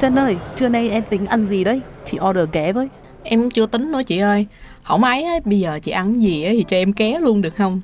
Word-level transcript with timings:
Trân 0.00 0.18
ơi, 0.18 0.36
trưa 0.56 0.68
nay 0.68 0.90
em 0.90 1.04
tính 1.10 1.26
ăn 1.26 1.44
gì 1.44 1.64
đấy? 1.64 1.80
Chị 2.04 2.18
order 2.28 2.48
ké 2.52 2.72
với. 2.72 2.88
Em 3.22 3.50
chưa 3.50 3.66
tính 3.66 3.92
nữa 3.92 4.02
chị 4.06 4.18
ơi. 4.18 4.46
Không 4.82 5.04
ấy 5.04 5.22
á, 5.24 5.34
bây 5.44 5.60
giờ 5.60 5.78
chị 5.82 5.90
ăn 5.90 6.22
gì 6.22 6.44
á 6.44 6.50
thì 6.52 6.64
cho 6.68 6.76
em 6.76 6.92
ké 6.92 7.20
luôn 7.20 7.42
được 7.42 7.56
không? 7.56 7.80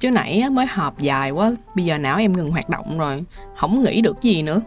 Chứ 0.00 0.10
nãy 0.10 0.50
mới 0.50 0.66
họp 0.66 0.98
dài 0.98 1.30
quá, 1.30 1.52
bây 1.74 1.84
giờ 1.84 1.98
não 1.98 2.18
em 2.18 2.32
ngừng 2.32 2.50
hoạt 2.50 2.68
động 2.68 2.98
rồi, 2.98 3.24
không 3.56 3.82
nghĩ 3.82 4.00
được 4.00 4.22
gì 4.22 4.42
nữa. 4.42 4.60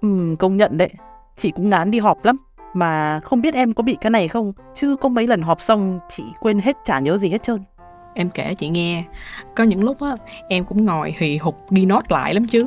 Ừ, 0.00 0.36
công 0.38 0.56
nhận 0.56 0.78
đấy. 0.78 0.90
Chị 1.36 1.50
cũng 1.50 1.70
ngán 1.70 1.90
đi 1.90 1.98
họp 1.98 2.24
lắm. 2.24 2.36
Mà 2.74 3.20
không 3.20 3.40
biết 3.40 3.54
em 3.54 3.72
có 3.72 3.82
bị 3.82 3.96
cái 4.00 4.10
này 4.10 4.28
không? 4.28 4.52
Chứ 4.74 4.96
có 5.00 5.08
mấy 5.08 5.26
lần 5.26 5.42
họp 5.42 5.60
xong 5.60 6.00
chị 6.08 6.24
quên 6.40 6.58
hết 6.58 6.76
chả 6.84 6.98
nhớ 6.98 7.18
gì 7.18 7.28
hết 7.28 7.42
trơn. 7.42 7.58
Em 8.14 8.30
kể 8.30 8.54
chị 8.54 8.68
nghe, 8.68 9.04
có 9.56 9.64
những 9.64 9.84
lúc 9.84 10.00
á 10.00 10.16
em 10.48 10.64
cũng 10.64 10.84
ngồi 10.84 11.14
hì 11.18 11.36
hục 11.36 11.70
ghi 11.70 11.86
nốt 11.86 12.12
lại 12.12 12.34
lắm 12.34 12.46
chứ. 12.46 12.66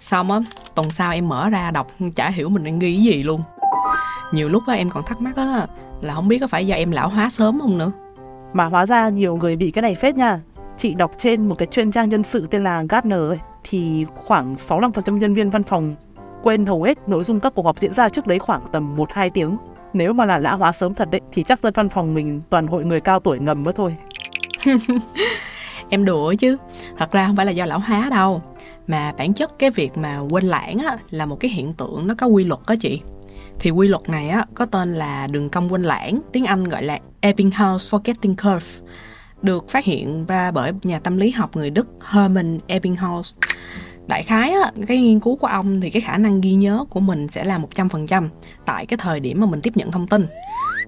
Xong 0.00 0.30
á, 0.30 0.38
tuần 0.74 0.90
sau 0.90 1.12
em 1.12 1.28
mở 1.28 1.48
ra 1.48 1.70
đọc 1.70 1.86
chả 2.14 2.30
hiểu 2.30 2.48
mình 2.48 2.64
đang 2.64 2.78
ghi 2.78 2.94
cái 2.94 3.04
gì 3.04 3.22
luôn. 3.22 3.42
Nhiều 4.32 4.48
lúc 4.48 4.62
á 4.66 4.74
em 4.74 4.90
còn 4.90 5.04
thắc 5.04 5.20
mắc 5.20 5.36
á 5.36 5.66
là 6.00 6.14
không 6.14 6.28
biết 6.28 6.38
có 6.38 6.46
phải 6.46 6.66
do 6.66 6.76
em 6.76 6.90
lão 6.90 7.08
hóa 7.08 7.30
sớm 7.30 7.60
không 7.60 7.78
nữa. 7.78 7.92
Mà 8.52 8.64
hóa 8.64 8.86
ra 8.86 9.08
nhiều 9.08 9.36
người 9.36 9.56
bị 9.56 9.70
cái 9.70 9.82
này 9.82 9.94
phết 9.94 10.14
nha. 10.14 10.40
Chị 10.76 10.94
đọc 10.94 11.10
trên 11.18 11.48
một 11.48 11.54
cái 11.54 11.68
chuyên 11.70 11.90
trang 11.90 12.08
nhân 12.08 12.22
sự 12.22 12.46
tên 12.46 12.64
là 12.64 12.84
Gartner 12.88 13.20
ấy, 13.20 13.38
thì 13.64 14.06
khoảng 14.14 14.54
65% 14.54 15.16
nhân 15.16 15.34
viên 15.34 15.50
văn 15.50 15.62
phòng 15.62 15.94
quên 16.42 16.66
hầu 16.66 16.82
hết 16.82 17.08
nội 17.08 17.24
dung 17.24 17.40
các 17.40 17.54
cuộc 17.54 17.64
họp 17.64 17.80
diễn 17.80 17.94
ra 17.94 18.08
trước 18.08 18.26
đấy 18.26 18.38
khoảng 18.38 18.62
tầm 18.72 18.96
1-2 18.96 19.30
tiếng. 19.34 19.56
Nếu 19.92 20.12
mà 20.12 20.24
là 20.24 20.38
lão 20.38 20.56
hóa 20.56 20.72
sớm 20.72 20.94
thật 20.94 21.08
đấy 21.10 21.20
thì 21.32 21.42
chắc 21.42 21.62
dân 21.62 21.72
văn 21.76 21.88
phòng 21.88 22.14
mình 22.14 22.40
toàn 22.50 22.66
hội 22.66 22.84
người 22.84 23.00
cao 23.00 23.20
tuổi 23.20 23.38
ngầm 23.40 23.64
mất 23.64 23.76
thôi. 23.76 23.96
em 25.88 26.04
đùa 26.04 26.34
chứ, 26.38 26.56
thật 26.98 27.12
ra 27.12 27.26
không 27.26 27.36
phải 27.36 27.46
là 27.46 27.52
do 27.52 27.66
lão 27.66 27.78
hóa 27.78 28.08
đâu 28.10 28.42
mà 28.90 29.12
bản 29.18 29.34
chất 29.34 29.58
cái 29.58 29.70
việc 29.70 29.98
mà 29.98 30.18
quên 30.30 30.44
lãng 30.44 30.78
á, 30.78 30.98
là 31.10 31.26
một 31.26 31.40
cái 31.40 31.50
hiện 31.50 31.72
tượng 31.72 32.06
nó 32.06 32.14
có 32.18 32.26
quy 32.26 32.44
luật 32.44 32.60
đó 32.68 32.74
chị. 32.80 33.00
Thì 33.58 33.70
quy 33.70 33.88
luật 33.88 34.08
này 34.08 34.28
á, 34.28 34.46
có 34.54 34.64
tên 34.64 34.94
là 34.94 35.26
đường 35.26 35.48
cong 35.48 35.72
quên 35.72 35.82
lãng 35.82 36.20
tiếng 36.32 36.44
anh 36.44 36.64
gọi 36.64 36.82
là 36.82 36.98
Ebbinghaus 37.20 37.94
forgetting 37.94 38.34
curve 38.34 38.88
được 39.42 39.68
phát 39.68 39.84
hiện 39.84 40.24
ra 40.28 40.50
bởi 40.50 40.72
nhà 40.82 40.98
tâm 40.98 41.16
lý 41.16 41.30
học 41.30 41.56
người 41.56 41.70
Đức 41.70 41.88
Hermann 42.00 42.58
Ebbinghaus 42.66 43.34
đại 44.06 44.22
khái 44.22 44.50
á, 44.50 44.72
cái 44.86 45.00
nghiên 45.00 45.20
cứu 45.20 45.36
của 45.36 45.46
ông 45.46 45.80
thì 45.80 45.90
cái 45.90 46.00
khả 46.00 46.16
năng 46.16 46.40
ghi 46.40 46.54
nhớ 46.54 46.84
của 46.90 47.00
mình 47.00 47.28
sẽ 47.28 47.44
là 47.44 47.58
100% 47.58 48.28
tại 48.64 48.86
cái 48.86 48.98
thời 48.98 49.20
điểm 49.20 49.40
mà 49.40 49.46
mình 49.46 49.60
tiếp 49.60 49.76
nhận 49.76 49.92
thông 49.92 50.06
tin 50.06 50.26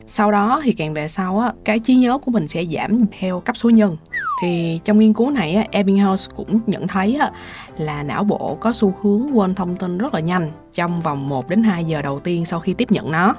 sau 0.06 0.31
đó 0.31 0.61
thì 0.64 0.72
càng 0.72 0.95
về 0.95 1.08
sau 1.08 1.39
á 1.39 1.53
cái 1.64 1.78
trí 1.78 1.95
nhớ 1.95 2.19
của 2.19 2.31
mình 2.31 2.48
sẽ 2.48 2.64
giảm 2.64 2.98
theo 3.19 3.41
cấp 3.41 3.56
số 3.56 3.70
nhân. 3.70 3.97
Thì 4.42 4.81
trong 4.84 4.98
nghiên 4.98 5.12
cứu 5.12 5.31
này 5.31 5.55
á, 5.55 5.64
Ebbinghaus 5.70 6.28
cũng 6.36 6.61
nhận 6.67 6.89
thấy 6.89 7.14
á, 7.14 7.31
là 7.77 8.03
não 8.03 8.25
bộ 8.25 8.56
có 8.61 8.72
xu 8.72 8.94
hướng 9.03 9.39
quên 9.39 9.55
thông 9.55 9.77
tin 9.77 9.98
rất 9.98 10.14
là 10.14 10.20
nhanh 10.20 10.50
trong 10.72 11.00
vòng 11.00 11.28
1 11.28 11.49
đến 11.49 11.62
2 11.62 11.84
giờ 11.84 12.03
đầu 12.03 12.21
tiên 12.21 12.44
sau 12.44 12.60
khi 12.60 12.72
tiếp 12.72 12.91
nhận 12.91 13.12
nó. 13.12 13.34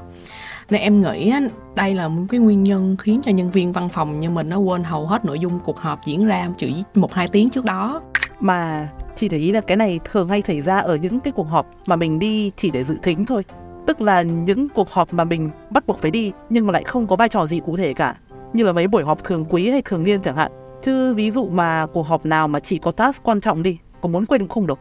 Nên 0.70 0.82
em 0.82 1.02
nghĩ 1.02 1.30
á, 1.30 1.42
đây 1.76 1.96
là 1.96 2.08
một 2.08 2.24
cái 2.30 2.40
nguyên 2.40 2.64
nhân 2.64 2.98
khiến 3.00 3.22
cho 3.24 3.32
nhân 3.32 3.52
viên 3.52 3.72
văn 3.72 3.90
phòng 3.90 4.20
như 4.20 4.30
mình 4.30 4.50
nó 4.50 4.58
quên 4.58 4.84
hầu 4.84 5.08
hết 5.08 5.26
nội 5.26 5.40
dung 5.40 5.60
cuộc 5.60 5.80
họp 5.80 6.00
diễn 6.06 6.26
ra 6.26 6.50
chỉ 6.58 6.84
một 6.96 7.14
hai 7.14 7.28
tiếng 7.28 7.50
trước 7.50 7.66
đó. 7.66 8.02
Mà 8.40 8.90
chị 9.16 9.30
để 9.30 9.38
ý 9.38 9.52
là 9.52 9.62
cái 9.62 9.78
này 9.78 10.00
thường 10.04 10.28
hay 10.30 10.42
xảy 10.42 10.62
ra 10.62 10.80
ở 10.80 10.96
những 10.96 11.20
cái 11.20 11.32
cuộc 11.32 11.50
họp 11.50 11.68
mà 11.88 11.96
mình 11.96 12.20
đi 12.20 12.52
chỉ 12.56 12.72
để 12.72 12.84
dự 12.84 12.96
thính 13.04 13.26
thôi 13.26 13.44
tức 13.86 14.02
là 14.02 14.22
những 14.22 14.70
cuộc 14.70 14.90
họp 14.90 15.14
mà 15.14 15.24
mình 15.24 15.50
bắt 15.70 15.88
buộc 15.88 16.00
phải 16.00 16.12
đi 16.12 16.32
nhưng 16.50 16.68
mà 16.68 16.74
lại 16.74 16.84
không 16.84 17.08
có 17.08 17.16
vai 17.16 17.30
trò 17.30 17.46
gì 17.46 17.62
cụ 17.66 17.78
thể 17.78 17.94
cả. 17.94 18.16
Như 18.54 18.64
là 18.64 18.74
mấy 18.74 18.88
buổi 18.88 19.04
họp 19.04 19.24
thường 19.24 19.46
quý 19.50 19.70
hay 19.70 19.82
thường 19.82 20.04
niên 20.04 20.22
chẳng 20.22 20.36
hạn. 20.36 20.52
Chứ 20.84 21.14
ví 21.14 21.32
dụ 21.32 21.50
mà 21.50 21.86
cuộc 21.94 22.08
họp 22.08 22.26
nào 22.26 22.48
mà 22.48 22.60
chỉ 22.60 22.78
có 22.78 22.92
task 22.92 23.24
quan 23.24 23.42
trọng 23.42 23.64
đi 23.64 23.78
có 24.02 24.10
muốn 24.10 24.26
quên 24.26 24.42
cũng 24.42 24.50
không 24.50 24.68
được. 24.68 24.80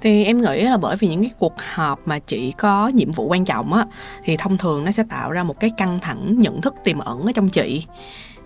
Thì 0.00 0.24
em 0.24 0.42
nghĩ 0.42 0.62
là 0.62 0.76
bởi 0.76 0.96
vì 0.96 1.08
những 1.08 1.22
cái 1.22 1.30
cuộc 1.38 1.54
họp 1.74 2.08
mà 2.08 2.18
chỉ 2.18 2.52
có 2.52 2.88
nhiệm 2.88 3.10
vụ 3.10 3.26
quan 3.26 3.44
trọng 3.44 3.72
á 3.72 3.86
thì 4.24 4.36
thông 4.36 4.58
thường 4.58 4.84
nó 4.84 4.90
sẽ 4.90 5.02
tạo 5.10 5.30
ra 5.30 5.42
một 5.42 5.60
cái 5.60 5.70
căng 5.76 5.98
thẳng 6.02 6.40
nhận 6.40 6.60
thức 6.60 6.74
tiềm 6.84 6.98
ẩn 6.98 7.22
ở 7.22 7.32
trong 7.32 7.48
chị. 7.48 7.86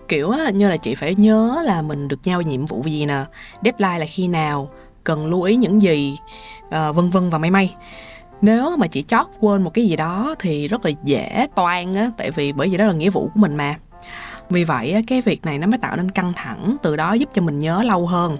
Kiểu 0.07 0.29
á, 0.29 0.49
như 0.49 0.69
là 0.69 0.77
chị 0.77 0.95
phải 0.95 1.15
nhớ 1.15 1.61
là 1.65 1.81
mình 1.81 2.07
được 2.07 2.23
giao 2.23 2.41
nhiệm 2.41 2.65
vụ 2.65 2.83
gì 2.85 3.05
nè 3.05 3.25
deadline 3.63 3.99
là 3.99 4.05
khi 4.05 4.27
nào 4.27 4.69
cần 5.03 5.27
lưu 5.27 5.41
ý 5.41 5.55
những 5.55 5.81
gì 5.81 6.17
uh, 6.65 6.95
vân 6.95 7.09
vân 7.09 7.29
và 7.29 7.37
may 7.37 7.51
may 7.51 7.75
nếu 8.41 8.77
mà 8.77 8.87
chị 8.87 9.03
chót 9.03 9.25
quên 9.39 9.61
một 9.61 9.73
cái 9.73 9.87
gì 9.87 9.95
đó 9.95 10.35
thì 10.39 10.67
rất 10.67 10.85
là 10.85 10.91
dễ 11.03 11.47
toan 11.55 11.93
á 11.93 12.11
tại 12.17 12.31
vì 12.31 12.51
bởi 12.51 12.69
vì 12.69 12.77
đó 12.77 12.85
là 12.85 12.93
nghĩa 12.93 13.09
vụ 13.09 13.21
của 13.33 13.39
mình 13.39 13.55
mà. 13.55 13.75
Vì 14.49 14.63
vậy 14.63 15.03
cái 15.07 15.21
việc 15.21 15.45
này 15.45 15.57
nó 15.57 15.67
mới 15.67 15.77
tạo 15.77 15.95
nên 15.95 16.11
căng 16.11 16.33
thẳng 16.35 16.75
từ 16.81 16.95
đó 16.95 17.13
giúp 17.13 17.29
cho 17.33 17.41
mình 17.41 17.59
nhớ 17.59 17.83
lâu 17.83 18.07
hơn. 18.07 18.37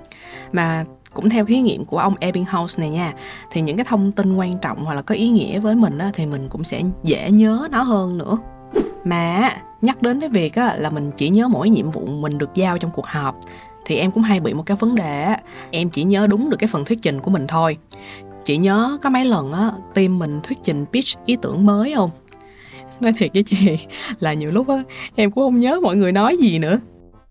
Mà 0.51 0.85
cũng 1.13 1.29
theo 1.29 1.45
thí 1.45 1.59
nghiệm 1.59 1.85
của 1.85 1.97
ông 1.97 2.15
Ebbinghaus 2.19 2.79
này 2.79 2.89
nha 2.89 3.13
thì 3.51 3.61
những 3.61 3.77
cái 3.77 3.85
thông 3.85 4.11
tin 4.11 4.35
quan 4.35 4.57
trọng 4.57 4.85
hoặc 4.85 4.93
là 4.93 5.01
có 5.01 5.15
ý 5.15 5.29
nghĩa 5.29 5.59
với 5.59 5.75
mình 5.75 5.97
á, 5.97 6.11
thì 6.13 6.25
mình 6.25 6.49
cũng 6.49 6.63
sẽ 6.63 6.81
dễ 7.03 7.31
nhớ 7.31 7.67
nó 7.71 7.81
hơn 7.81 8.17
nữa. 8.17 8.37
Mà 9.03 9.57
nhắc 9.81 10.01
đến 10.01 10.19
cái 10.19 10.29
việc 10.29 10.55
á, 10.55 10.75
là 10.77 10.89
mình 10.89 11.11
chỉ 11.17 11.29
nhớ 11.29 11.47
mỗi 11.47 11.69
nhiệm 11.69 11.91
vụ 11.91 12.05
mình 12.05 12.37
được 12.37 12.49
giao 12.53 12.77
trong 12.77 12.91
cuộc 12.91 13.05
họp 13.05 13.35
thì 13.85 13.97
em 13.97 14.11
cũng 14.11 14.23
hay 14.23 14.39
bị 14.39 14.53
một 14.53 14.63
cái 14.65 14.77
vấn 14.77 14.95
đề 14.95 15.35
em 15.71 15.89
chỉ 15.89 16.03
nhớ 16.03 16.27
đúng 16.27 16.49
được 16.49 16.57
cái 16.57 16.67
phần 16.67 16.85
thuyết 16.85 16.99
trình 17.01 17.19
của 17.19 17.31
mình 17.31 17.47
thôi 17.47 17.77
chị 18.43 18.57
nhớ 18.57 18.97
có 19.01 19.09
mấy 19.09 19.25
lần 19.25 19.51
á, 19.51 19.71
team 19.93 20.19
mình 20.19 20.39
thuyết 20.43 20.57
trình 20.63 20.85
pitch 20.93 21.25
ý 21.25 21.37
tưởng 21.41 21.65
mới 21.65 21.93
không? 21.95 22.09
Nói 22.99 23.13
thiệt 23.17 23.33
với 23.33 23.43
chị 23.43 23.77
là 24.19 24.33
nhiều 24.33 24.51
lúc 24.51 24.67
á, 24.67 24.83
em 25.15 25.31
cũng 25.31 25.43
không 25.43 25.59
nhớ 25.59 25.79
mọi 25.83 25.95
người 25.95 26.11
nói 26.11 26.37
gì 26.37 26.59
nữa. 26.59 26.79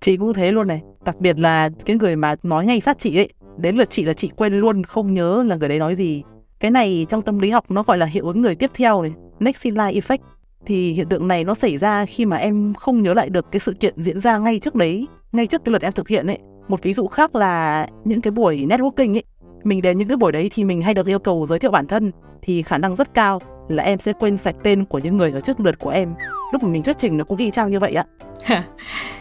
Chị 0.00 0.16
cũng 0.16 0.32
thế 0.32 0.53
luôn 0.53 0.69
này, 0.69 0.82
đặc 1.04 1.20
biệt 1.20 1.38
là 1.38 1.69
cái 1.84 1.97
người 1.97 2.16
mà 2.16 2.34
nói 2.43 2.66
ngay 2.66 2.81
sát 2.81 2.99
chị 2.99 3.19
ấy, 3.19 3.28
đến 3.59 3.76
lượt 3.76 3.91
chị 3.91 4.04
là 4.04 4.12
chị 4.12 4.31
quên 4.37 4.60
luôn, 4.60 4.84
không 4.84 5.15
nhớ 5.15 5.43
là 5.47 5.56
người 5.56 5.69
đấy 5.69 5.78
nói 5.78 5.94
gì. 5.94 6.22
Cái 6.60 6.70
này 6.70 7.06
trong 7.09 7.22
tâm 7.22 7.38
lý 7.38 7.50
học 7.50 7.70
nó 7.70 7.82
gọi 7.82 7.99
là 7.99 8.06
hiệu 8.06 8.26
ứng 8.26 8.41
người 8.41 8.54
tiếp 8.54 8.70
theo 8.75 9.03
này, 9.03 9.12
next 9.41 9.62
in 9.62 9.75
line 9.75 10.00
effect. 10.00 10.19
Thì 10.66 10.93
hiện 10.93 11.09
tượng 11.09 11.28
này 11.28 11.44
nó 11.44 11.54
xảy 11.54 11.78
ra 11.78 12.06
khi 12.06 12.25
mà 12.25 12.37
em 12.37 12.75
không 12.75 13.03
nhớ 13.03 13.15
lại 13.15 13.31
được 13.31 13.53
cái 13.53 13.60
sự 13.60 13.72
kiện 13.72 13.94
diễn 13.97 14.20
ra 14.20 14.38
ngay 14.38 14.59
trước 14.59 14.75
đấy, 14.75 15.06
ngay 15.32 15.47
trước 15.47 15.65
cái 15.65 15.72
lượt 15.72 15.82
em 15.82 15.93
thực 15.93 16.09
hiện 16.09 16.26
ấy. 16.26 16.38
Một 16.69 16.82
ví 16.82 16.93
dụ 16.93 17.06
khác 17.06 17.34
là 17.34 17.87
những 18.04 18.20
cái 18.20 18.31
buổi 18.31 18.66
networking 18.69 19.16
ấy 19.16 19.25
mình 19.65 19.82
đến 19.82 19.98
những 19.98 20.09
cái 20.09 20.16
buổi 20.16 20.32
đấy 20.32 20.50
thì 20.54 20.65
mình 20.65 20.82
hay 20.82 20.94
được 20.94 21.06
yêu 21.06 21.19
cầu 21.19 21.47
giới 21.48 21.59
thiệu 21.59 21.71
bản 21.71 21.87
thân 21.87 22.12
thì 22.43 22.62
khả 22.62 22.78
năng 22.78 22.97
rất 22.97 23.15
cao 23.15 23.41
là 23.69 23.82
em 23.82 23.98
sẽ 23.98 24.12
quên 24.12 24.37
sạch 24.37 24.56
tên 24.62 24.84
của 24.84 24.98
những 24.98 25.16
người 25.16 25.32
ở 25.32 25.41
trước 25.41 25.60
lượt 25.60 25.78
của 25.78 25.91
em. 25.91 26.15
Lúc 26.53 26.62
mà 26.62 26.69
mình 26.69 26.82
thuyết 26.82 26.98
trình 26.98 27.19
nó 27.19 27.25
cũng 27.25 27.38
ghi 27.38 27.50
trang 27.50 27.70
như 27.70 27.78
vậy 27.78 27.94
ạ. 27.94 28.04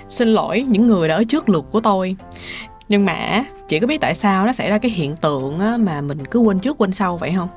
Xin 0.10 0.28
lỗi 0.28 0.66
những 0.70 0.88
người 0.88 1.08
đã 1.08 1.16
ở 1.16 1.24
trước 1.24 1.50
lượt 1.50 1.66
của 1.72 1.80
tôi. 1.80 2.16
Nhưng 2.90 3.06
mà 3.06 3.46
chị 3.68 3.80
có 3.80 3.88
biết 3.88 4.02
tại 4.02 4.16
sao 4.16 4.46
nó 4.46 4.52
xảy 4.52 4.70
ra 4.70 4.78
cái 4.78 4.92
hiện 4.92 5.16
tượng 5.16 5.58
mà 5.58 6.02
mình 6.02 6.26
cứ 6.26 6.40
quên 6.40 6.60
trước 6.60 6.78
quên 6.78 6.92
sau 6.92 7.18
vậy 7.18 7.34
không? 7.38 7.50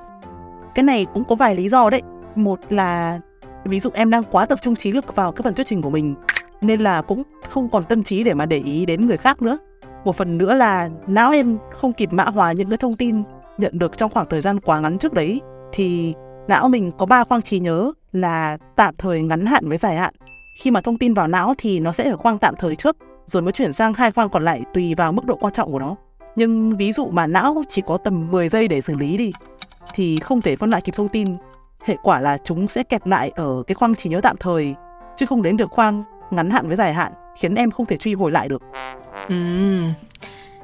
Cái 0.74 0.82
này 0.82 1.06
cũng 1.14 1.24
có 1.24 1.34
vài 1.34 1.54
lý 1.54 1.68
do 1.68 1.90
đấy. 1.90 2.02
Một 2.34 2.60
là 2.68 3.20
ví 3.64 3.80
dụ 3.80 3.90
em 3.94 4.10
đang 4.10 4.22
quá 4.30 4.46
tập 4.46 4.58
trung 4.62 4.76
trí 4.76 4.92
lực 4.92 5.16
vào 5.16 5.32
cái 5.32 5.42
phần 5.42 5.54
thuyết 5.54 5.66
trình 5.66 5.82
của 5.82 5.90
mình 5.90 6.14
nên 6.60 6.80
là 6.80 7.02
cũng 7.02 7.22
không 7.48 7.68
còn 7.68 7.84
tâm 7.84 8.02
trí 8.02 8.24
để 8.24 8.34
mà 8.34 8.46
để 8.46 8.58
ý 8.58 8.86
đến 8.86 9.06
người 9.06 9.16
khác 9.16 9.42
nữa 9.42 9.58
một 10.04 10.16
phần 10.16 10.38
nữa 10.38 10.54
là 10.54 10.88
não 11.06 11.32
em 11.32 11.58
không 11.70 11.92
kịp 11.92 12.12
mã 12.12 12.24
hóa 12.24 12.52
những 12.52 12.68
cái 12.68 12.78
thông 12.78 12.96
tin 12.96 13.22
nhận 13.58 13.78
được 13.78 13.96
trong 13.96 14.10
khoảng 14.10 14.26
thời 14.30 14.40
gian 14.40 14.60
quá 14.60 14.80
ngắn 14.80 14.98
trước 14.98 15.12
đấy, 15.12 15.40
thì 15.72 16.14
não 16.48 16.68
mình 16.68 16.92
có 16.98 17.06
ba 17.06 17.24
khoang 17.24 17.42
trí 17.42 17.58
nhớ 17.58 17.92
là 18.12 18.58
tạm 18.76 18.94
thời 18.98 19.22
ngắn 19.22 19.46
hạn 19.46 19.68
với 19.68 19.78
dài 19.78 19.96
hạn. 19.96 20.14
Khi 20.58 20.70
mà 20.70 20.80
thông 20.80 20.98
tin 20.98 21.14
vào 21.14 21.28
não 21.28 21.54
thì 21.58 21.80
nó 21.80 21.92
sẽ 21.92 22.10
ở 22.10 22.16
khoang 22.16 22.38
tạm 22.38 22.54
thời 22.58 22.76
trước, 22.76 22.96
rồi 23.26 23.42
mới 23.42 23.52
chuyển 23.52 23.72
sang 23.72 23.94
hai 23.94 24.12
khoang 24.12 24.28
còn 24.28 24.44
lại 24.44 24.62
tùy 24.74 24.94
vào 24.94 25.12
mức 25.12 25.24
độ 25.24 25.36
quan 25.40 25.52
trọng 25.52 25.72
của 25.72 25.78
nó. 25.78 25.96
Nhưng 26.36 26.76
ví 26.76 26.92
dụ 26.92 27.06
mà 27.06 27.26
não 27.26 27.62
chỉ 27.68 27.82
có 27.86 27.96
tầm 27.96 28.30
10 28.30 28.48
giây 28.48 28.68
để 28.68 28.80
xử 28.80 28.94
lý 28.94 29.16
đi, 29.16 29.32
thì 29.94 30.16
không 30.16 30.40
thể 30.40 30.56
phân 30.56 30.70
loại 30.70 30.82
kịp 30.82 30.92
thông 30.96 31.08
tin. 31.08 31.28
Hệ 31.84 31.96
quả 32.02 32.20
là 32.20 32.38
chúng 32.38 32.68
sẽ 32.68 32.82
kẹt 32.82 33.08
lại 33.08 33.32
ở 33.34 33.62
cái 33.66 33.74
khoang 33.74 33.94
trí 33.94 34.10
nhớ 34.10 34.20
tạm 34.20 34.36
thời, 34.36 34.74
chứ 35.16 35.26
không 35.26 35.42
đến 35.42 35.56
được 35.56 35.70
khoang 35.70 36.04
ngắn 36.32 36.50
hạn 36.50 36.68
với 36.68 36.76
dài 36.76 36.94
hạn 36.94 37.12
khiến 37.38 37.54
em 37.54 37.70
không 37.70 37.86
thể 37.86 37.96
truy 37.96 38.14
hồi 38.14 38.30
lại 38.30 38.48
được. 38.48 38.62
Ừ. 39.28 39.34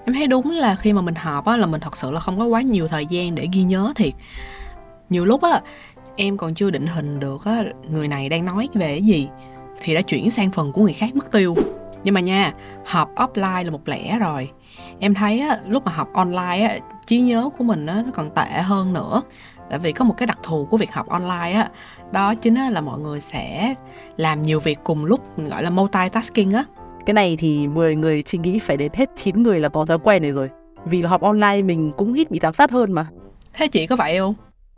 Em 0.04 0.14
thấy 0.14 0.26
đúng 0.26 0.50
là 0.50 0.76
khi 0.76 0.92
mà 0.92 1.00
mình 1.00 1.14
họp 1.14 1.46
á 1.46 1.56
là 1.56 1.66
mình 1.66 1.80
thật 1.80 1.96
sự 1.96 2.10
là 2.10 2.20
không 2.20 2.38
có 2.38 2.44
quá 2.44 2.62
nhiều 2.62 2.88
thời 2.88 3.06
gian 3.06 3.34
để 3.34 3.48
ghi 3.52 3.62
nhớ 3.62 3.92
thiệt. 3.96 4.12
Nhiều 5.10 5.24
lúc 5.24 5.42
á 5.42 5.60
em 6.16 6.36
còn 6.36 6.54
chưa 6.54 6.70
định 6.70 6.86
hình 6.86 7.20
được 7.20 7.44
á 7.44 7.64
người 7.90 8.08
này 8.08 8.28
đang 8.28 8.44
nói 8.44 8.68
về 8.74 8.86
cái 8.86 9.02
gì 9.02 9.28
thì 9.80 9.94
đã 9.94 10.02
chuyển 10.02 10.30
sang 10.30 10.50
phần 10.50 10.72
của 10.72 10.82
người 10.82 10.92
khác 10.92 11.16
mất 11.16 11.30
tiêu. 11.32 11.54
Nhưng 12.04 12.14
mà 12.14 12.20
nha 12.20 12.52
họp 12.86 13.14
offline 13.14 13.64
là 13.64 13.70
một 13.70 13.88
lẻ 13.88 14.18
rồi. 14.18 14.50
Em 15.00 15.14
thấy 15.14 15.40
á, 15.40 15.58
lúc 15.66 15.84
mà 15.84 15.92
học 15.92 16.08
online 16.12 16.66
á, 16.68 16.78
trí 17.06 17.20
nhớ 17.20 17.48
của 17.58 17.64
mình 17.64 17.86
á, 17.86 18.02
nó 18.06 18.12
còn 18.14 18.30
tệ 18.30 18.62
hơn 18.62 18.92
nữa 18.92 19.22
tại 19.70 19.78
vì 19.78 19.92
có 19.92 20.04
một 20.04 20.14
cái 20.16 20.26
đặc 20.26 20.38
thù 20.42 20.64
của 20.70 20.76
việc 20.76 20.92
học 20.92 21.08
online 21.08 21.52
á. 21.52 21.70
Đó 22.12 22.34
chính 22.34 22.54
là 22.54 22.80
mọi 22.80 22.98
người 23.00 23.20
sẽ 23.20 23.74
làm 24.16 24.42
nhiều 24.42 24.60
việc 24.60 24.78
cùng 24.84 25.04
lúc 25.04 25.20
gọi 25.36 25.62
là 25.62 25.70
multitasking 25.70 26.50
á. 26.50 26.64
Cái 27.06 27.14
này 27.14 27.36
thì 27.38 27.68
10 27.68 27.96
người 27.96 28.22
chị 28.22 28.38
nghĩ 28.38 28.58
phải 28.58 28.76
đến 28.76 28.92
hết 28.94 29.10
9 29.16 29.42
người 29.42 29.60
là 29.60 29.68
có 29.68 29.84
thói 29.84 29.98
quen 29.98 30.22
này 30.22 30.32
rồi. 30.32 30.50
Vì 30.84 31.02
là 31.02 31.10
học 31.10 31.20
online 31.20 31.62
mình 31.62 31.92
cũng 31.96 32.14
ít 32.14 32.30
bị 32.30 32.38
giám 32.42 32.54
sát 32.54 32.70
hơn 32.70 32.92
mà. 32.92 33.06
Thế 33.54 33.68
chị 33.68 33.86
có 33.86 33.96
vậy 33.96 34.18
không? 34.18 34.34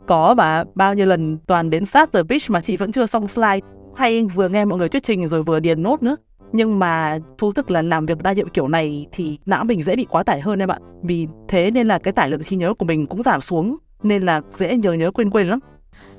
Có 0.07 0.35
và 0.35 0.65
bao 0.75 0.93
nhiêu 0.93 1.05
lần 1.05 1.37
toàn 1.47 1.69
đến 1.69 1.85
sát 1.85 2.09
giờ 2.13 2.23
pitch 2.23 2.49
mà 2.49 2.61
chị 2.61 2.77
vẫn 2.77 2.91
chưa 2.91 3.05
xong 3.05 3.27
slide. 3.27 3.59
Hay 3.95 4.23
vừa 4.23 4.49
nghe 4.49 4.65
mọi 4.65 4.79
người 4.79 4.89
thuyết 4.89 5.03
trình 5.03 5.27
rồi 5.27 5.43
vừa 5.43 5.59
điền 5.59 5.83
nốt 5.83 6.03
nữa. 6.03 6.15
Nhưng 6.53 6.79
mà 6.79 7.19
thú 7.37 7.53
thực 7.53 7.71
là 7.71 7.81
làm 7.81 8.05
việc 8.05 8.23
đa 8.23 8.31
nhiệm 8.31 8.49
kiểu 8.49 8.67
này 8.67 9.05
thì 9.11 9.39
não 9.45 9.63
mình 9.63 9.83
dễ 9.83 9.95
bị 9.95 10.05
quá 10.09 10.23
tải 10.23 10.41
hơn 10.41 10.59
em 10.59 10.71
ạ 10.71 10.77
vì 11.03 11.27
thế 11.47 11.71
nên 11.71 11.87
là 11.87 11.99
cái 11.99 12.13
tải 12.13 12.29
lượng 12.29 12.43
trí 12.43 12.55
nhớ 12.55 12.73
của 12.73 12.85
mình 12.85 13.05
cũng 13.05 13.23
giảm 13.23 13.41
xuống 13.41 13.77
nên 14.03 14.23
là 14.23 14.41
dễ 14.57 14.77
nhớ 14.77 14.93
nhớ 14.93 15.11
quên 15.11 15.29
quên 15.29 15.47
lắm. 15.47 15.59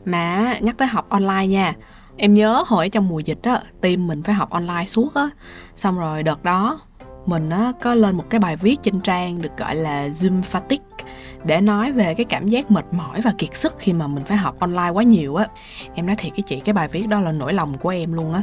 Mà, 0.04 0.58
nhắc 0.60 0.78
tới 0.78 0.88
học 0.88 1.06
online 1.08 1.46
nha. 1.46 1.74
Em 2.16 2.34
nhớ 2.34 2.64
hồi 2.66 2.88
trong 2.88 3.08
mùa 3.08 3.18
dịch 3.18 3.42
á, 3.42 3.60
team 3.80 4.06
mình 4.06 4.22
phải 4.22 4.34
học 4.34 4.50
online 4.50 4.84
suốt 4.86 5.14
á. 5.14 5.30
Xong 5.76 5.98
rồi 5.98 6.22
đợt 6.22 6.44
đó, 6.44 6.80
mình 7.26 7.50
á, 7.50 7.72
có 7.82 7.94
lên 7.94 8.16
một 8.16 8.24
cái 8.30 8.40
bài 8.40 8.56
viết 8.56 8.82
trên 8.82 9.00
trang 9.00 9.42
được 9.42 9.56
gọi 9.56 9.74
là 9.74 10.08
zoom 10.08 10.42
fatigue, 10.52 11.06
để 11.44 11.60
nói 11.60 11.92
về 11.92 12.14
cái 12.14 12.24
cảm 12.24 12.48
giác 12.48 12.70
mệt 12.70 12.84
mỏi 12.92 13.20
và 13.20 13.32
kiệt 13.38 13.56
sức 13.56 13.74
khi 13.78 13.92
mà 13.92 14.06
mình 14.06 14.24
phải 14.24 14.36
học 14.36 14.56
online 14.60 14.90
quá 14.90 15.02
nhiều 15.02 15.34
á. 15.34 15.46
Em 15.94 16.06
nói 16.06 16.16
thiệt 16.16 16.32
cái 16.36 16.42
chị, 16.46 16.60
cái 16.60 16.72
bài 16.72 16.88
viết 16.88 17.08
đó 17.08 17.20
là 17.20 17.32
nỗi 17.32 17.52
lòng 17.52 17.78
của 17.78 17.88
em 17.88 18.12
luôn 18.12 18.34
á. 18.34 18.42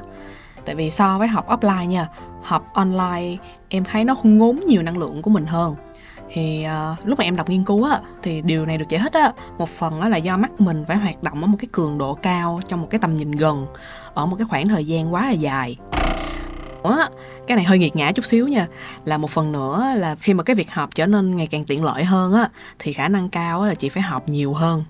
Tại 0.65 0.75
vì 0.75 0.89
so 0.89 1.17
với 1.17 1.27
học 1.27 1.47
offline 1.49 1.85
nha, 1.85 2.07
học 2.43 2.65
online 2.73 3.37
em 3.69 3.83
thấy 3.83 4.03
nó 4.03 4.15
không 4.15 4.37
ngốn 4.37 4.59
nhiều 4.67 4.81
năng 4.81 4.97
lượng 4.97 5.21
của 5.21 5.29
mình 5.29 5.45
hơn 5.45 5.75
thì 6.33 6.65
uh, 6.91 7.07
lúc 7.07 7.19
mà 7.19 7.25
em 7.25 7.35
đọc 7.35 7.49
nghiên 7.49 7.63
cứu 7.63 7.83
á 7.83 8.01
thì 8.23 8.41
điều 8.41 8.65
này 8.65 8.77
được 8.77 8.89
giải 8.89 9.01
thích 9.01 9.13
á 9.13 9.33
một 9.57 9.69
phần 9.69 10.01
á 10.01 10.09
là 10.09 10.17
do 10.17 10.37
mắt 10.37 10.61
mình 10.61 10.85
phải 10.87 10.97
hoạt 10.97 11.23
động 11.23 11.41
ở 11.41 11.47
một 11.47 11.57
cái 11.59 11.67
cường 11.71 11.97
độ 11.97 12.13
cao 12.13 12.59
trong 12.67 12.81
một 12.81 12.87
cái 12.89 12.99
tầm 12.99 13.15
nhìn 13.15 13.31
gần 13.31 13.65
ở 14.13 14.25
một 14.25 14.35
cái 14.39 14.47
khoảng 14.49 14.67
thời 14.67 14.85
gian 14.85 15.13
quá 15.13 15.25
là 15.25 15.31
dài. 15.31 15.77
Ủa, 16.83 16.97
cái 17.47 17.55
này 17.55 17.65
hơi 17.65 17.79
nghiệt 17.79 17.95
ngã 17.95 18.11
chút 18.11 18.25
xíu 18.25 18.47
nha. 18.47 18.67
Là 19.05 19.17
một 19.17 19.29
phần 19.29 19.51
nữa 19.51 19.93
là 19.95 20.15
khi 20.15 20.33
mà 20.33 20.43
cái 20.43 20.55
việc 20.55 20.71
học 20.71 20.89
trở 20.95 21.05
nên 21.05 21.35
ngày 21.35 21.47
càng 21.47 21.65
tiện 21.65 21.83
lợi 21.83 22.03
hơn 22.03 22.33
á 22.33 22.49
thì 22.79 22.93
khả 22.93 23.07
năng 23.07 23.29
cao 23.29 23.65
là 23.65 23.75
chị 23.75 23.89
phải 23.89 24.03
học 24.03 24.29
nhiều 24.29 24.53
hơn 24.53 24.83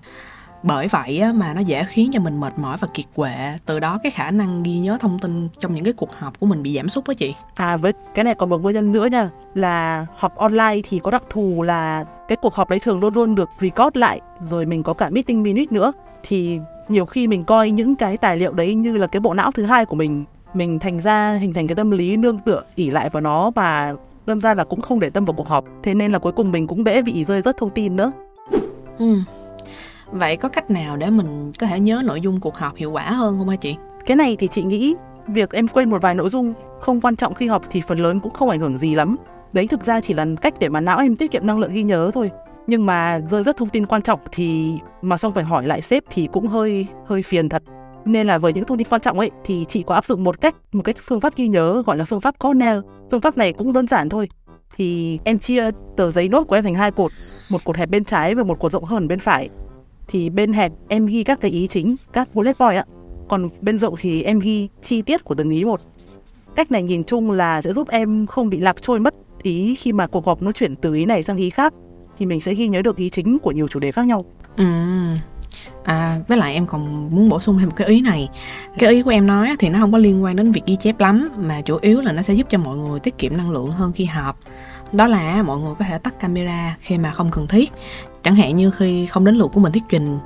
bởi 0.62 0.88
vậy 0.88 1.18
á, 1.18 1.32
mà 1.32 1.54
nó 1.54 1.60
dễ 1.60 1.84
khiến 1.84 2.10
cho 2.12 2.20
mình 2.20 2.40
mệt 2.40 2.58
mỏi 2.58 2.76
và 2.80 2.88
kiệt 2.94 3.06
quệ. 3.14 3.56
Từ 3.66 3.80
đó 3.80 3.98
cái 4.02 4.12
khả 4.12 4.30
năng 4.30 4.62
ghi 4.62 4.78
nhớ 4.78 4.98
thông 5.00 5.18
tin 5.18 5.48
trong 5.58 5.74
những 5.74 5.84
cái 5.84 5.92
cuộc 5.92 6.10
họp 6.18 6.40
của 6.40 6.46
mình 6.46 6.62
bị 6.62 6.74
giảm 6.74 6.88
sút 6.88 7.08
đó 7.08 7.14
chị. 7.14 7.34
À 7.54 7.76
với 7.76 7.92
cái 8.14 8.24
này 8.24 8.34
còn 8.34 8.48
một 8.48 8.62
nguyên 8.62 8.74
nhân 8.74 8.92
nữa 8.92 9.06
nha 9.06 9.30
là 9.54 10.06
họp 10.16 10.36
online 10.36 10.80
thì 10.88 10.98
có 10.98 11.10
đặc 11.10 11.22
thù 11.30 11.62
là 11.62 12.04
cái 12.28 12.36
cuộc 12.42 12.54
họp 12.54 12.70
đấy 12.70 12.78
thường 12.78 13.00
luôn 13.00 13.14
luôn 13.14 13.34
được 13.34 13.48
record 13.60 13.96
lại 13.96 14.20
rồi 14.44 14.66
mình 14.66 14.82
có 14.82 14.94
cả 14.94 15.10
meeting 15.10 15.42
minute 15.42 15.74
nữa. 15.74 15.92
Thì 16.22 16.58
nhiều 16.88 17.06
khi 17.06 17.26
mình 17.26 17.44
coi 17.44 17.70
những 17.70 17.96
cái 17.96 18.16
tài 18.16 18.36
liệu 18.36 18.52
đấy 18.52 18.74
như 18.74 18.96
là 18.96 19.06
cái 19.06 19.20
bộ 19.20 19.34
não 19.34 19.52
thứ 19.52 19.62
hai 19.62 19.84
của 19.84 19.96
mình 19.96 20.24
mình 20.54 20.78
thành 20.78 21.00
ra 21.00 21.38
hình 21.40 21.52
thành 21.52 21.66
cái 21.66 21.76
tâm 21.76 21.90
lý 21.90 22.16
nương 22.16 22.38
tựa 22.38 22.62
ỉ 22.74 22.90
lại 22.90 23.10
vào 23.10 23.20
nó 23.20 23.50
và 23.50 23.94
đâm 24.26 24.40
ra 24.40 24.54
là 24.54 24.64
cũng 24.64 24.80
không 24.80 25.00
để 25.00 25.10
tâm 25.10 25.24
vào 25.24 25.34
cuộc 25.34 25.48
họp. 25.48 25.64
Thế 25.82 25.94
nên 25.94 26.12
là 26.12 26.18
cuối 26.18 26.32
cùng 26.32 26.52
mình 26.52 26.66
cũng 26.66 26.86
dễ 26.86 27.02
bị 27.02 27.24
rơi 27.24 27.42
rất 27.42 27.56
thông 27.56 27.70
tin 27.70 27.96
nữa. 27.96 28.12
Ừ 28.98 29.18
vậy 30.12 30.36
có 30.36 30.48
cách 30.48 30.70
nào 30.70 30.96
để 30.96 31.10
mình 31.10 31.52
có 31.58 31.66
thể 31.66 31.80
nhớ 31.80 32.02
nội 32.04 32.20
dung 32.20 32.40
cuộc 32.40 32.56
họp 32.56 32.76
hiệu 32.76 32.90
quả 32.90 33.10
hơn 33.10 33.38
không 33.38 33.48
hả 33.48 33.56
chị? 33.56 33.76
Cái 34.06 34.16
này 34.16 34.36
thì 34.36 34.48
chị 34.48 34.62
nghĩ 34.62 34.94
việc 35.26 35.52
em 35.52 35.68
quên 35.68 35.90
một 35.90 36.02
vài 36.02 36.14
nội 36.14 36.28
dung 36.28 36.52
không 36.80 37.00
quan 37.00 37.16
trọng 37.16 37.34
khi 37.34 37.46
họp 37.46 37.62
thì 37.70 37.80
phần 37.80 37.98
lớn 37.98 38.20
cũng 38.20 38.32
không 38.32 38.50
ảnh 38.50 38.60
hưởng 38.60 38.78
gì 38.78 38.94
lắm. 38.94 39.16
Đấy, 39.52 39.66
thực 39.66 39.84
ra 39.84 40.00
chỉ 40.00 40.14
là 40.14 40.26
cách 40.40 40.54
để 40.60 40.68
mà 40.68 40.80
não 40.80 40.98
em 40.98 41.16
tiết 41.16 41.30
kiệm 41.30 41.46
năng 41.46 41.58
lượng 41.58 41.72
ghi 41.72 41.82
nhớ 41.82 42.10
thôi. 42.14 42.30
Nhưng 42.66 42.86
mà 42.86 43.20
rơi 43.30 43.42
rất 43.42 43.56
thông 43.56 43.68
tin 43.68 43.86
quan 43.86 44.02
trọng 44.02 44.20
thì 44.32 44.74
mà 45.02 45.16
xong 45.16 45.32
phải 45.32 45.44
hỏi 45.44 45.66
lại 45.66 45.82
sếp 45.82 46.04
thì 46.10 46.28
cũng 46.32 46.46
hơi 46.46 46.86
hơi 47.06 47.22
phiền 47.22 47.48
thật. 47.48 47.62
Nên 48.04 48.26
là 48.26 48.38
với 48.38 48.52
những 48.52 48.64
thông 48.64 48.78
tin 48.78 48.86
quan 48.90 49.00
trọng 49.00 49.18
ấy 49.18 49.30
thì 49.44 49.64
chị 49.68 49.82
có 49.82 49.94
áp 49.94 50.04
dụng 50.04 50.24
một 50.24 50.40
cách, 50.40 50.54
một 50.72 50.82
cái 50.84 50.94
phương 51.02 51.20
pháp 51.20 51.36
ghi 51.36 51.48
nhớ 51.48 51.82
gọi 51.86 51.96
là 51.96 52.04
phương 52.04 52.20
pháp 52.20 52.38
Cornell 52.38 52.80
phương 53.10 53.20
pháp 53.20 53.36
này 53.36 53.52
cũng 53.52 53.72
đơn 53.72 53.86
giản 53.86 54.08
thôi. 54.08 54.28
Thì 54.76 55.18
em 55.24 55.38
chia 55.38 55.70
tờ 55.96 56.10
giấy 56.10 56.28
nốt 56.28 56.44
của 56.44 56.54
em 56.54 56.64
thành 56.64 56.74
hai 56.74 56.90
cột, 56.90 57.10
một 57.52 57.58
cột 57.64 57.76
hẹp 57.76 57.88
bên 57.88 58.04
trái 58.04 58.34
và 58.34 58.42
một 58.42 58.58
cột 58.58 58.72
rộng 58.72 58.84
hơn 58.84 59.08
bên 59.08 59.18
phải 59.18 59.48
thì 60.10 60.30
bên 60.30 60.52
hẹp 60.52 60.72
em 60.88 61.06
ghi 61.06 61.24
các 61.24 61.40
cái 61.40 61.50
ý 61.50 61.66
chính 61.66 61.96
các 62.12 62.28
bullet 62.34 62.58
point 62.58 62.76
ạ. 62.76 62.84
Còn 63.28 63.48
bên 63.60 63.78
rộng 63.78 63.94
thì 63.98 64.22
em 64.22 64.38
ghi 64.38 64.68
chi 64.82 65.02
tiết 65.02 65.24
của 65.24 65.34
từng 65.34 65.50
ý 65.50 65.64
một. 65.64 65.80
Cách 66.56 66.72
này 66.72 66.82
nhìn 66.82 67.04
chung 67.04 67.30
là 67.30 67.62
sẽ 67.62 67.72
giúp 67.72 67.88
em 67.88 68.26
không 68.26 68.50
bị 68.50 68.60
lạc 68.60 68.82
trôi 68.82 69.00
mất 69.00 69.14
ý 69.42 69.74
khi 69.74 69.92
mà 69.92 70.06
cuộc 70.06 70.26
họp 70.26 70.42
nó 70.42 70.52
chuyển 70.52 70.76
từ 70.76 70.94
ý 70.94 71.04
này 71.04 71.22
sang 71.22 71.36
ý 71.36 71.50
khác 71.50 71.74
thì 72.18 72.26
mình 72.26 72.40
sẽ 72.40 72.54
ghi 72.54 72.68
nhớ 72.68 72.82
được 72.82 72.96
ý 72.96 73.10
chính 73.10 73.38
của 73.38 73.52
nhiều 73.52 73.68
chủ 73.68 73.80
đề 73.80 73.92
khác 73.92 74.06
nhau. 74.06 74.24
Ừ. 74.56 74.64
À, 75.84 76.20
với 76.28 76.38
lại 76.38 76.54
em 76.54 76.66
còn 76.66 77.08
muốn 77.10 77.28
bổ 77.28 77.40
sung 77.40 77.58
thêm 77.58 77.68
một 77.68 77.74
cái 77.76 77.88
ý 77.88 78.00
này. 78.00 78.28
Cái 78.78 78.92
ý 78.92 79.02
của 79.02 79.10
em 79.10 79.26
nói 79.26 79.56
thì 79.58 79.68
nó 79.68 79.78
không 79.78 79.92
có 79.92 79.98
liên 79.98 80.22
quan 80.22 80.36
đến 80.36 80.52
việc 80.52 80.62
ghi 80.66 80.76
chép 80.76 81.00
lắm 81.00 81.30
mà 81.38 81.60
chủ 81.60 81.78
yếu 81.80 82.00
là 82.00 82.12
nó 82.12 82.22
sẽ 82.22 82.34
giúp 82.34 82.46
cho 82.50 82.58
mọi 82.58 82.76
người 82.76 83.00
tiết 83.00 83.18
kiệm 83.18 83.36
năng 83.36 83.50
lượng 83.50 83.70
hơn 83.70 83.92
khi 83.92 84.04
họp 84.04 84.38
đó 84.92 85.06
là 85.06 85.42
mọi 85.42 85.58
người 85.58 85.74
có 85.78 85.84
thể 85.84 85.98
tắt 85.98 86.20
camera 86.20 86.76
khi 86.80 86.98
mà 86.98 87.12
không 87.12 87.30
cần 87.30 87.46
thiết. 87.46 87.72
Chẳng 88.22 88.34
hạn 88.34 88.56
như 88.56 88.70
khi 88.70 89.06
không 89.06 89.24
đến 89.24 89.34
lượt 89.34 89.50
của 89.54 89.60
mình 89.60 89.72
thuyết 89.72 89.84
trình, 89.88 90.18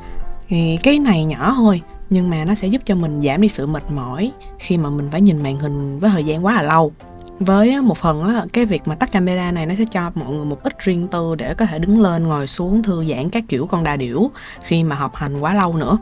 thì 0.49 0.79
cái 0.83 0.99
này 0.99 1.25
nhỏ 1.25 1.55
thôi, 1.57 1.83
nhưng 2.11 2.31
mà 2.31 2.45
nó 2.45 2.55
sẽ 2.55 2.69
giúp 2.69 2.83
cho 2.85 2.95
mình 2.95 3.21
giảm 3.21 3.41
đi 3.41 3.49
sự 3.49 3.67
mệt 3.67 3.91
mỏi 3.91 4.33
khi 4.59 4.77
mà 4.77 4.91
mình 4.91 5.09
phải 5.13 5.21
nhìn 5.21 5.43
màn 5.43 5.59
hình 5.59 5.99
với 5.99 6.11
thời 6.11 6.25
gian 6.25 6.45
quá 6.45 6.55
là 6.55 6.63
lâu. 6.63 6.93
Với 7.39 7.83
một 7.83 7.99
phần 7.99 8.47
cái 8.53 8.65
việc 8.65 8.89
mà 8.89 8.95
tắt 8.95 9.13
camera 9.13 9.51
này 9.51 9.67
nó 9.67 9.75
sẽ 9.79 9.85
cho 9.85 10.11
mọi 10.15 10.35
người 10.35 10.45
một 10.45 10.63
ít 10.63 10.79
riêng 10.79 11.09
tư 11.09 11.35
để 11.35 11.55
có 11.55 11.67
thể 11.67 11.79
đứng 11.79 12.01
lên, 12.01 12.29
ngồi 12.29 12.47
xuống, 12.47 12.83
thư 12.83 13.05
giãn 13.05 13.31
các 13.31 13.45
kiểu 13.49 13.67
con 13.67 13.85
đà 13.85 13.97
điểu 13.97 14.31
khi 14.63 14.85
mà 14.85 14.97
học 14.97 15.15
hành 15.15 15.41
quá 15.41 15.55
lâu 15.55 15.73
nữa. 15.73 15.99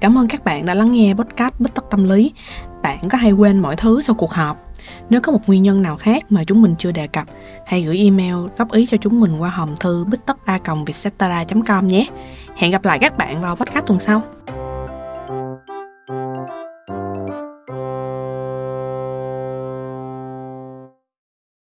Cảm 0.00 0.18
ơn 0.18 0.28
các 0.28 0.44
bạn 0.44 0.66
đã 0.66 0.74
lắng 0.74 0.92
nghe 0.92 1.14
podcast 1.14 1.54
bích 1.58 1.74
tất 1.74 1.84
tâm 1.90 2.04
lý. 2.04 2.32
Bạn 2.82 3.08
có 3.08 3.18
hay 3.18 3.32
quên 3.32 3.58
mọi 3.58 3.76
thứ 3.76 4.02
sau 4.02 4.14
cuộc 4.14 4.32
họp? 4.32 4.65
Nếu 5.10 5.20
có 5.20 5.32
một 5.32 5.40
nguyên 5.46 5.62
nhân 5.62 5.82
nào 5.82 5.96
khác 5.96 6.24
mà 6.30 6.44
chúng 6.44 6.62
mình 6.62 6.74
chưa 6.78 6.92
đề 6.92 7.06
cập, 7.06 7.26
hãy 7.66 7.82
gửi 7.82 7.98
email 7.98 8.34
góp 8.58 8.72
ý 8.72 8.86
cho 8.86 8.96
chúng 8.96 9.20
mình 9.20 9.38
qua 9.38 9.50
hòm 9.50 9.76
thư 9.80 10.04
bích 10.04 10.26
tất 10.26 10.36
a 10.44 10.58
com 11.66 11.86
nhé. 11.86 12.06
Hẹn 12.56 12.70
gặp 12.70 12.84
lại 12.84 12.98
các 12.98 13.18
bạn 13.18 13.40
vào 13.42 13.56
podcast 13.56 13.86
tuần 13.86 14.00
sau. 14.00 14.22